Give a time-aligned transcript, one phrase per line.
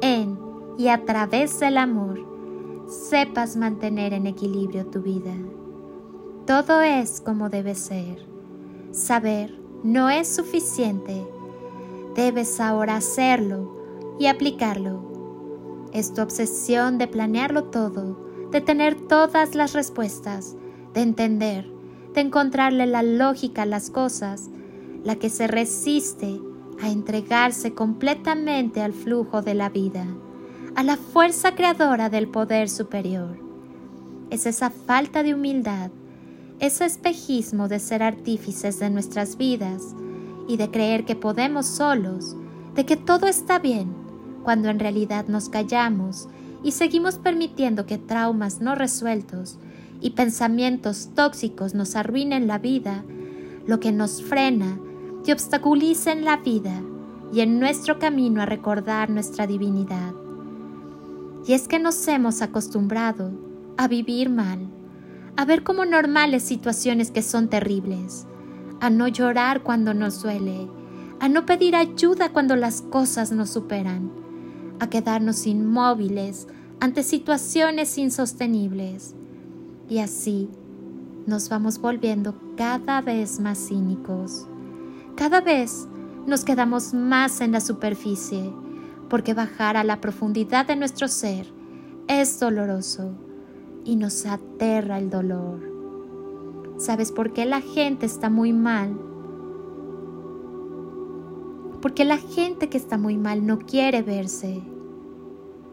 [0.00, 0.38] en
[0.78, 2.24] y a través del amor
[2.86, 5.34] sepas mantener en equilibrio tu vida.
[6.46, 8.26] Todo es como debe ser.
[8.92, 11.26] Saber no es suficiente.
[12.14, 15.88] Debes ahora hacerlo y aplicarlo.
[15.92, 20.56] Es tu obsesión de planearlo todo, de tener todas las respuestas,
[20.94, 21.70] de entender,
[22.14, 24.50] de encontrarle la lógica a las cosas,
[25.04, 26.40] la que se resiste
[26.80, 30.06] a entregarse completamente al flujo de la vida,
[30.74, 33.38] a la fuerza creadora del poder superior.
[34.30, 35.90] Es esa falta de humildad,
[36.60, 39.82] ese espejismo de ser artífices de nuestras vidas
[40.46, 42.36] y de creer que podemos solos,
[42.74, 43.92] de que todo está bien,
[44.42, 46.28] cuando en realidad nos callamos
[46.62, 49.58] y seguimos permitiendo que traumas no resueltos
[50.00, 53.04] y pensamientos tóxicos nos arruinen la vida,
[53.66, 54.78] lo que nos frena
[55.28, 56.80] que obstaculicen la vida
[57.34, 60.14] y en nuestro camino a recordar nuestra divinidad.
[61.46, 63.32] Y es que nos hemos acostumbrado
[63.76, 64.70] a vivir mal,
[65.36, 68.26] a ver como normales situaciones que son terribles,
[68.80, 70.66] a no llorar cuando nos duele,
[71.20, 74.10] a no pedir ayuda cuando las cosas nos superan,
[74.80, 76.48] a quedarnos inmóviles
[76.80, 79.14] ante situaciones insostenibles.
[79.90, 80.48] Y así
[81.26, 84.48] nos vamos volviendo cada vez más cínicos
[85.18, 85.88] cada vez
[86.28, 88.52] nos quedamos más en la superficie,
[89.10, 91.52] porque bajar a la profundidad de nuestro ser
[92.06, 93.10] es doloroso
[93.84, 95.58] y nos aterra el dolor.
[96.76, 98.96] ¿Sabes por qué la gente está muy mal?
[101.82, 104.62] Porque la gente que está muy mal no quiere verse,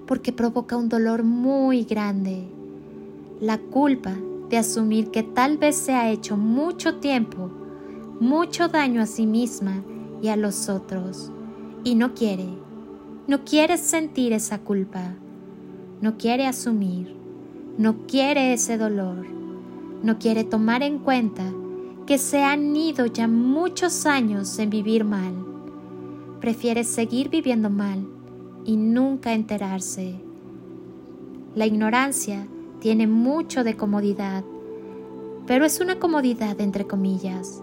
[0.08, 2.48] porque provoca un dolor muy grande,
[3.40, 4.16] la culpa
[4.50, 7.52] de asumir que tal vez se ha hecho mucho tiempo
[8.20, 9.84] mucho daño a sí misma
[10.22, 11.32] y a los otros.
[11.84, 12.48] Y no quiere,
[13.28, 15.16] no quiere sentir esa culpa,
[16.02, 17.16] no quiere asumir,
[17.78, 19.26] no quiere ese dolor,
[20.02, 21.44] no quiere tomar en cuenta
[22.08, 25.34] que se han ido ya muchos años en vivir mal,
[26.40, 28.08] prefiere seguir viviendo mal
[28.64, 30.16] y nunca enterarse.
[31.54, 32.48] La ignorancia
[32.80, 34.44] tiene mucho de comodidad,
[35.46, 37.62] pero es una comodidad entre comillas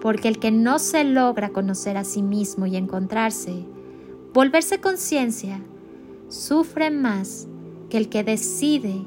[0.00, 3.66] porque el que no se logra conocer a sí mismo y encontrarse,
[4.32, 5.60] volverse conciencia,
[6.28, 7.48] sufre más
[7.88, 9.02] que el que decide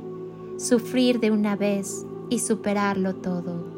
[0.58, 3.74] sufrir de una vez y superarlo todo.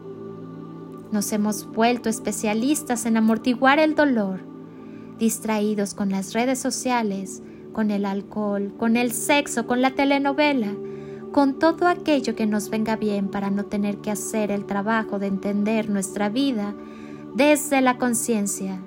[1.12, 4.42] Nos hemos vuelto especialistas en amortiguar el dolor,
[5.18, 10.74] distraídos con las redes sociales, con el alcohol, con el sexo, con la telenovela,
[11.32, 15.28] con todo aquello que nos venga bien para no tener que hacer el trabajo de
[15.28, 16.74] entender nuestra vida
[17.36, 18.82] desde la conciencia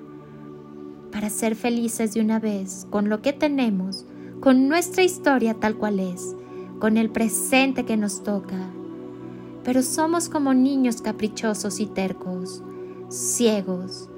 [1.11, 4.05] para ser felices de una vez con lo que tenemos,
[4.39, 6.35] con nuestra historia tal cual es,
[6.79, 8.57] con el presente que nos toca.
[9.63, 12.63] Pero somos como niños caprichosos y tercos,
[13.09, 14.09] ciegos.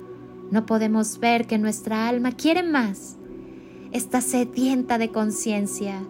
[0.50, 3.18] No podemos ver que nuestra alma quiere más.
[3.92, 6.02] Está sedienta de conciencia,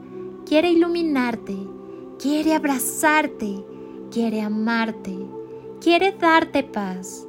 [0.45, 1.57] quiere iluminarte,
[2.19, 3.65] quiere abrazarte,
[4.11, 5.17] quiere amarte,
[5.79, 7.27] quiere darte paz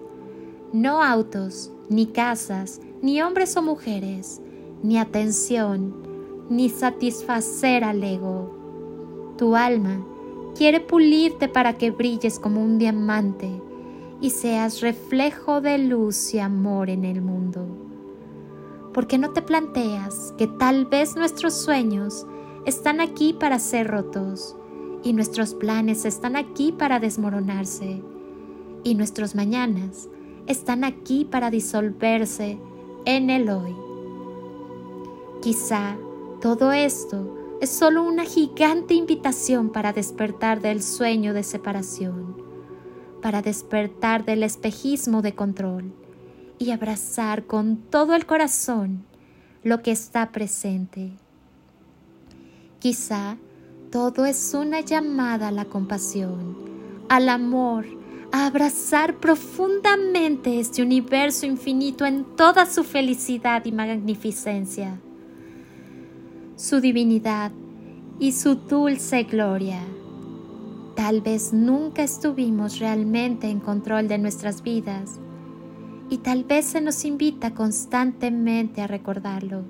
[0.72, 4.40] no autos, ni casas, ni hombres o mujeres,
[4.82, 5.94] ni atención,
[6.48, 9.34] ni satisfacer al ego.
[9.36, 10.04] Tu alma
[10.56, 13.50] quiere pulirte para que brilles como un diamante
[14.20, 17.66] y seas reflejo de luz y amor en el mundo.
[18.94, 22.26] ¿Por qué no te planteas que tal vez nuestros sueños
[22.66, 24.56] están aquí para ser rotos
[25.02, 28.02] y nuestros planes están aquí para desmoronarse
[28.84, 30.08] y nuestros mañanas
[30.46, 32.58] están aquí para disolverse
[33.04, 33.74] en el hoy.
[35.40, 35.96] Quizá
[36.40, 42.36] todo esto es solo una gigante invitación para despertar del sueño de separación,
[43.20, 45.92] para despertar del espejismo de control
[46.58, 49.04] y abrazar con todo el corazón
[49.62, 51.12] lo que está presente.
[52.80, 53.36] Quizá
[53.92, 56.56] todo es una llamada a la compasión,
[57.08, 57.86] al amor,
[58.32, 64.98] a abrazar profundamente este universo infinito en toda su felicidad y magnificencia.
[66.56, 67.50] su divinidad
[68.20, 69.80] y su dulce gloria.
[70.94, 75.18] Tal vez nunca estuvimos realmente en control de nuestras vidas
[76.08, 79.64] y tal vez se nos invita constantemente a recordarlo,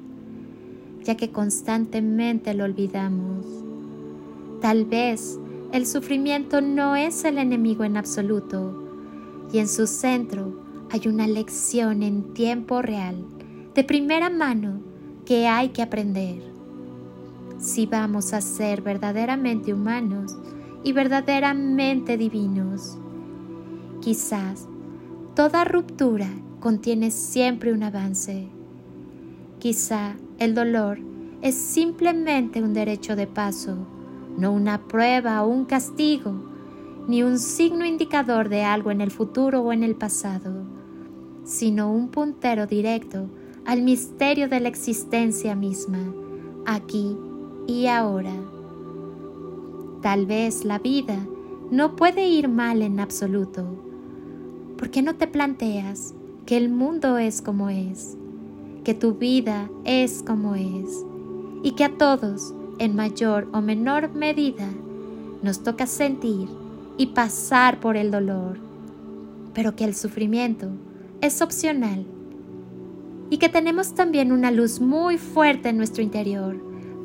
[1.02, 3.46] ya que constantemente lo olvidamos.
[4.60, 5.38] Tal vez
[5.72, 8.88] el sufrimiento no es el enemigo en absoluto
[9.52, 13.24] y en su centro hay una lección en tiempo real,
[13.74, 14.80] de primera mano,
[15.24, 16.42] que hay que aprender.
[17.58, 20.36] Si vamos a ser verdaderamente humanos
[20.84, 22.98] y verdaderamente divinos,
[24.00, 24.68] quizás
[25.34, 26.28] Toda ruptura
[26.60, 28.48] contiene siempre un avance.
[29.58, 30.98] Quizá el dolor
[31.40, 33.86] es simplemente un derecho de paso,
[34.36, 36.32] no una prueba o un castigo,
[37.08, 40.64] ni un signo indicador de algo en el futuro o en el pasado,
[41.44, 43.28] sino un puntero directo
[43.64, 46.12] al misterio de la existencia misma,
[46.66, 47.16] aquí
[47.66, 48.34] y ahora.
[50.00, 51.26] Tal vez la vida
[51.70, 53.64] no puede ir mal en absoluto,
[54.76, 56.14] ¿por qué no te planteas
[56.46, 58.16] que el mundo es como es,
[58.84, 61.04] que tu vida es como es
[61.62, 64.68] y que a todos, en mayor o menor medida,
[65.42, 66.48] nos toca sentir
[66.96, 68.58] y pasar por el dolor,
[69.54, 70.68] pero que el sufrimiento
[71.20, 72.04] es opcional
[73.30, 76.56] y que tenemos también una luz muy fuerte en nuestro interior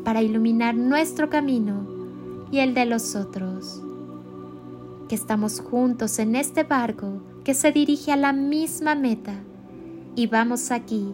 [0.03, 1.87] para iluminar nuestro camino
[2.51, 3.81] y el de los otros,
[5.09, 9.35] que estamos juntos en este barco que se dirige a la misma meta
[10.15, 11.13] y vamos aquí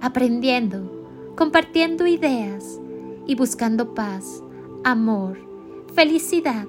[0.00, 2.78] aprendiendo, compartiendo ideas
[3.26, 4.42] y buscando paz,
[4.84, 5.38] amor,
[5.94, 6.66] felicidad.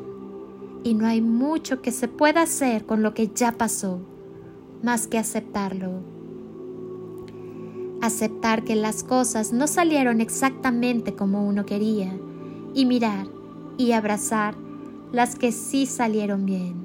[0.84, 4.00] Y no hay mucho que se pueda hacer con lo que ya pasó,
[4.82, 6.02] más que aceptarlo.
[8.02, 12.14] Aceptar que las cosas no salieron exactamente como uno quería
[12.74, 13.28] y mirar
[13.78, 14.56] y abrazar
[15.12, 16.84] las que sí salieron bien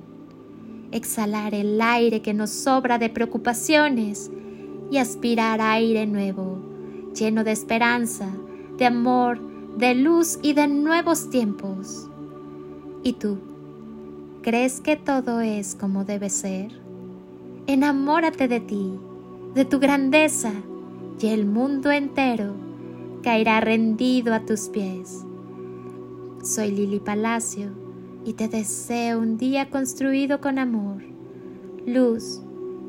[0.93, 4.31] exhalar el aire que nos sobra de preocupaciones
[4.91, 6.59] y aspirar aire nuevo,
[7.15, 8.31] lleno de esperanza,
[8.79, 9.41] de amor,
[9.79, 12.09] de luz y de nuevos tiempos.
[13.05, 13.39] ¿Y tú?
[14.43, 16.73] ¿Crees que todo es como debe ser?
[17.69, 18.99] Enamórate de ti,
[19.55, 20.51] de tu grandeza,
[21.21, 22.55] y el mundo entero
[23.23, 25.25] caerá rendido a tus pies.
[26.43, 27.71] Soy Lili Palacio
[28.25, 31.05] y te deseo un día construido con amor,
[31.87, 32.41] luz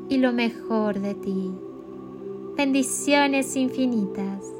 [0.08, 1.52] y lo mejor de ti.
[2.56, 4.59] Bendiciones infinitas